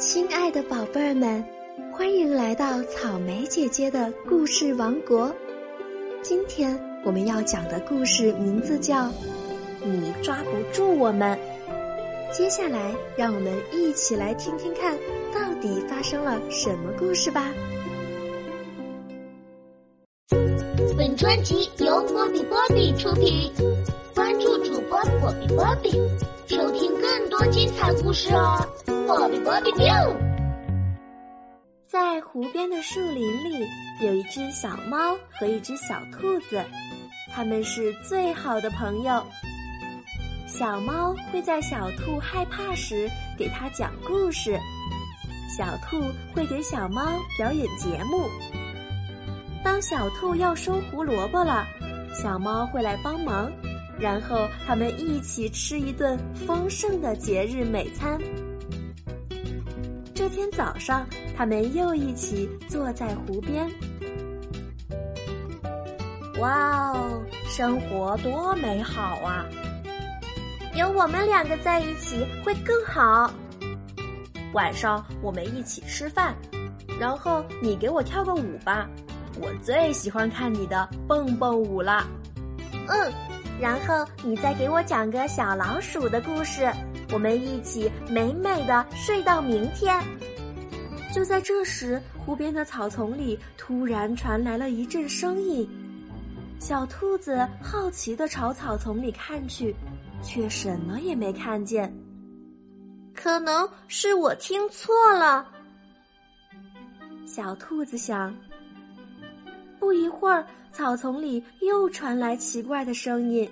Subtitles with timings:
[0.00, 1.44] 亲爱的宝贝儿们，
[1.92, 5.30] 欢迎来到草莓姐姐的故事王国。
[6.22, 6.74] 今天
[7.04, 9.04] 我们要讲的故事名字叫
[9.84, 11.38] 《你抓不住我们》。
[12.34, 14.96] 接下来，让我们一起来听听看，
[15.34, 17.52] 到底发生了什么故事吧。
[20.96, 23.52] 本专辑由波比波比出品，
[24.14, 25.90] 关注主播波比波比，
[26.46, 26.69] 收
[27.46, 28.66] 精彩故事哦！
[29.06, 30.16] 波比波比 biu。
[31.86, 33.66] 在湖边的树林里，
[34.00, 36.64] 有一只小猫和一只小兔子，
[37.32, 39.22] 它们是最好的朋友。
[40.46, 44.58] 小猫会在小兔害怕时给它讲故事，
[45.56, 46.00] 小兔
[46.34, 47.02] 会给小猫
[47.36, 48.28] 表演节目。
[49.64, 51.66] 当小兔要收胡萝卜了，
[52.14, 53.50] 小猫会来帮忙，
[54.00, 58.18] 然后他们一起吃一顿丰盛的节日美餐。
[60.14, 63.70] 这天早上，他们又一起坐在湖边。
[66.38, 69.44] 哇哦，生活多美好啊！
[70.74, 73.30] 有我们两个在一起会更好。
[74.54, 76.34] 晚上我们一起吃饭，
[76.98, 78.88] 然后你给我跳个舞吧，
[79.38, 82.06] 我最喜欢看你的蹦蹦舞了。
[82.88, 83.12] 嗯，
[83.60, 86.72] 然后你再给我讲个小老鼠的故事，
[87.12, 90.02] 我们一起美美的睡到明天。
[91.12, 95.68] 就在这时，湖边的草丛里突然传来了一阵声音，
[96.58, 99.74] 小兔子好奇的朝草丛里看去。
[100.22, 101.90] 却什么也没看见，
[103.14, 105.46] 可能是我听错了。
[107.26, 108.34] 小兔子想。
[109.80, 113.50] 不一会儿，草丛里又传来奇怪的声音。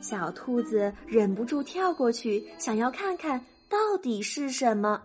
[0.00, 5.00] 小兔子忍不住跳过去，想要看看到底是什么。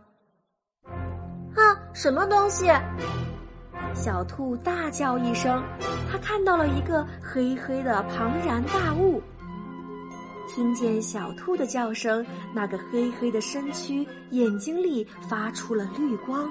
[1.56, 2.68] 啊，什么东西？
[3.96, 5.64] 小兔大叫一声，
[6.12, 9.22] 它看到了一个黑黑的庞然大物。
[10.48, 16.50] 听见小兔的叫声，那个黑黑的身躯眼睛里发出了绿光。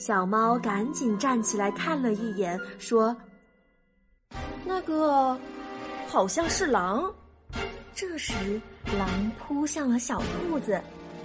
[0.00, 3.14] 小猫赶紧站起来看了一眼，说
[4.64, 5.38] ：“那个
[6.08, 7.12] 好像是狼。”
[7.94, 8.58] 这时，
[8.96, 10.80] 狼扑向了小兔子，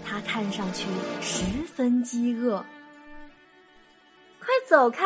[0.05, 0.89] 它看上去
[1.21, 2.57] 十分饥饿。
[4.41, 5.05] 快走开！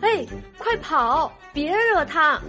[0.00, 0.24] 哎，
[0.56, 1.32] 快跑！
[1.52, 2.40] 别惹它！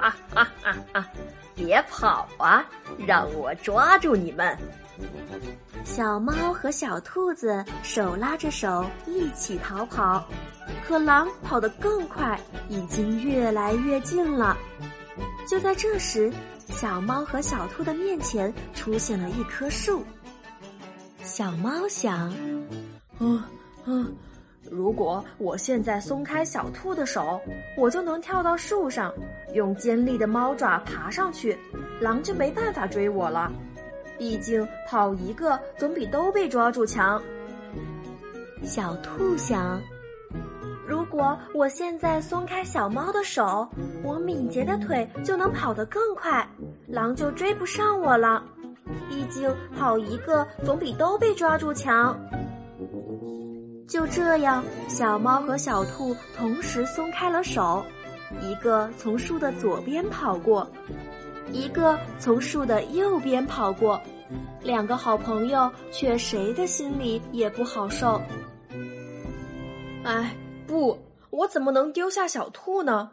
[0.00, 1.08] 啊啊啊啊！
[1.56, 2.64] 别跑啊！
[3.08, 4.56] 让我抓住你们！
[5.84, 10.26] 小猫和小兔子手拉着手一起逃跑，
[10.86, 14.56] 可狼跑得更快，已经越来越近了。
[15.46, 16.32] 就在这时，
[16.68, 20.02] 小猫和小兔的面前出现了一棵树。
[21.22, 22.32] 小猫想
[23.20, 23.42] ：“嗯
[23.84, 24.14] 嗯。”
[24.68, 27.40] 如果我现在松开小兔的手，
[27.76, 29.14] 我就能跳到树上，
[29.54, 31.56] 用尖利的猫爪爬上去，
[32.00, 33.52] 狼就没办法追我了。
[34.18, 37.20] 毕竟跑一个总比都被抓住强。
[38.62, 39.80] 小兔想：
[40.86, 43.68] 如果我现在松开小猫的手，
[44.02, 46.48] 我敏捷的腿就能跑得更快，
[46.86, 48.42] 狼就追不上我了。
[49.08, 52.18] 毕竟跑一个总比都被抓住强。
[53.86, 57.84] 就这样，小猫和小兔同时松开了手，
[58.40, 60.68] 一个从树的左边跑过，
[61.52, 64.00] 一个从树的右边跑过，
[64.62, 68.20] 两个好朋友却谁的心里也不好受。
[70.04, 70.36] 哎，
[70.66, 70.98] 不，
[71.30, 73.10] 我怎么能丢下小兔呢？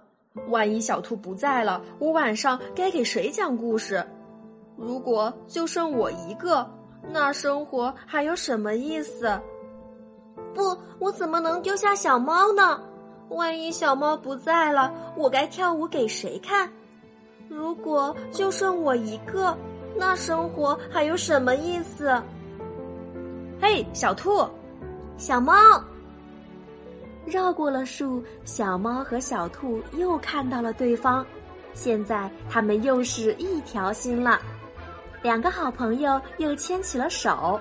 [0.48, 4.04] 万一小兔不在了，我晚上该给谁讲故事？
[4.76, 6.68] 如果就剩我一个，
[7.12, 9.40] 那生活还有什么意思？
[10.56, 12.82] 不，我怎么能丢下小猫呢？
[13.30, 16.72] 万一小猫不在了，我该跳舞给谁看？
[17.50, 19.56] 如果就剩我一个，
[19.96, 22.22] 那生活还有什么意思？
[23.62, 24.48] 嘿，小兔，
[25.18, 25.54] 小猫，
[27.26, 31.26] 绕过了树，小猫和小兔又看到了对方，
[31.74, 34.40] 现在他们又是一条心了，
[35.22, 37.60] 两个好朋友又牵起了手。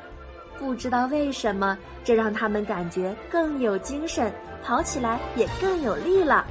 [0.59, 4.33] 不知道为什么，这让他们感觉更有精神，
[4.63, 6.47] 跑起来也更有力了，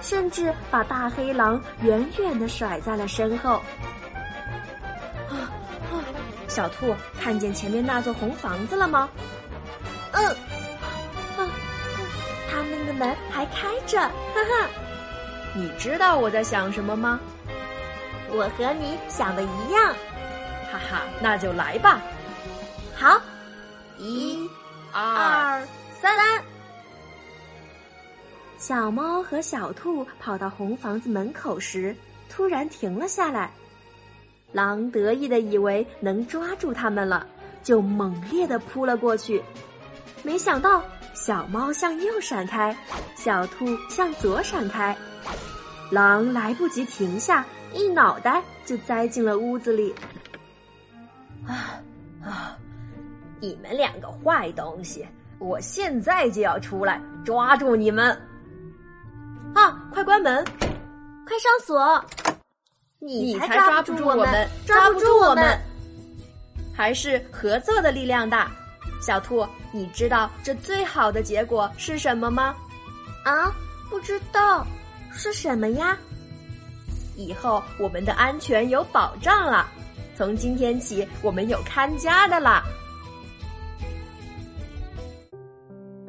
[0.00, 3.62] 甚至把大黑狼远远的甩在了身后。
[5.28, 5.34] 啊
[5.90, 6.04] 啊！
[6.48, 9.08] 小兔看见前面那座红房子了吗？
[10.12, 10.26] 嗯。
[10.26, 11.48] 啊，
[12.50, 14.68] 他们的门还开着，哈哈。
[15.54, 17.20] 你知道我在想什么吗？
[18.30, 19.94] 我和你想的一样。
[20.70, 22.00] 哈哈，那就来吧。
[22.94, 23.20] 好。
[23.98, 24.48] 一、
[24.92, 25.62] 二、
[26.00, 26.42] 三。
[28.62, 31.92] 小猫和小兔跑到红房子门口时，
[32.28, 33.50] 突然停了下来。
[34.52, 37.26] 狼得意的以为能抓住它们了，
[37.64, 39.42] 就猛烈的扑了过去。
[40.22, 40.80] 没想到，
[41.12, 42.72] 小猫向右闪开，
[43.16, 44.96] 小兔向左闪开，
[45.90, 47.44] 狼来不及停下，
[47.74, 49.92] 一脑袋就栽进了屋子里。
[51.48, 51.82] 啊
[52.24, 52.56] 啊！
[53.40, 55.04] 你们两个坏东西，
[55.40, 58.16] 我现在就要出来抓住你们！
[60.22, 60.44] 门，
[61.26, 62.04] 快上锁！
[63.00, 65.58] 你才抓不住我们，抓不住我们！
[66.72, 68.50] 还是合作的力量大。
[69.00, 72.54] 小兔，你知道这最好的结果是什么吗？
[73.24, 73.52] 啊，
[73.90, 74.64] 不知道，
[75.12, 75.98] 是什么呀？
[77.16, 79.68] 以后我们的安全有保障了。
[80.14, 82.62] 从今天起，我们有看家的啦。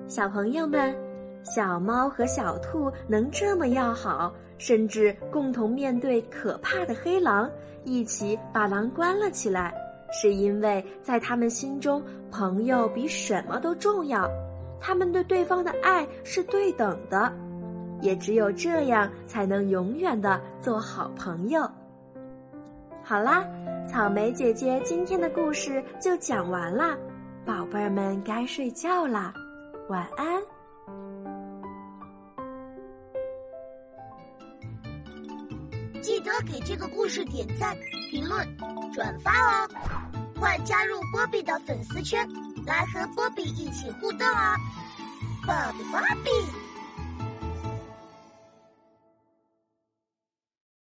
[0.07, 0.95] 小朋友们，
[1.44, 7.50] 小猫和小兔能这么要好，甚至共同面对可怕的黑狼，
[7.84, 9.74] 一起把狼关了起来。
[10.16, 12.01] 是因为在他们心中，
[12.31, 14.30] 朋友比什么都重要。
[14.80, 17.34] 他们对对方的爱是对等的，
[18.00, 21.68] 也只有这样，才能永远的做好朋友。
[23.01, 23.44] 好啦，
[23.88, 26.95] 草莓姐姐今天的故事就讲完啦，
[27.44, 29.34] 宝贝儿们该睡觉啦，
[29.90, 30.53] 晚安。
[36.24, 37.78] 得给这个故事点赞、
[38.10, 38.58] 评论、
[38.94, 39.70] 转发哦！
[40.40, 42.28] 快加入波比的粉丝圈，
[42.66, 44.56] 来和波比一起互动啊！
[45.46, 46.30] 波比波比。